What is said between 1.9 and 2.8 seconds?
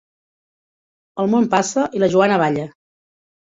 i la Joana balla.